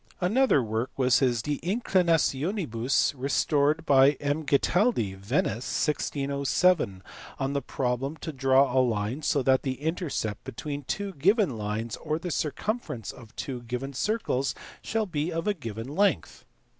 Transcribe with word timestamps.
Another 0.19 0.63
work 0.63 0.89
was 0.97 1.19
his 1.19 1.43
De 1.43 1.59
Inclinationibus 1.59 3.13
(restored 3.15 3.85
by 3.85 4.13
M. 4.13 4.43
Ghetaldi, 4.47 5.13
Venice, 5.13 5.87
1607) 5.87 7.03
on 7.37 7.53
the 7.53 7.61
problem 7.61 8.17
to 8.17 8.31
draw 8.33 8.75
a 8.75 8.81
line 8.81 9.21
so 9.21 9.43
that 9.43 9.61
the 9.61 9.79
intercept 9.79 10.43
between 10.43 10.85
two 10.85 11.13
given 11.13 11.55
lines, 11.55 11.97
or 11.97 12.17
the 12.17 12.31
circumferences 12.31 13.13
of 13.13 13.35
two 13.35 13.61
given 13.61 13.93
circles, 13.93 14.55
shall 14.81 15.05
be 15.05 15.31
of 15.31 15.45
a 15.47 15.53
given 15.53 15.87
length. 15.89 16.45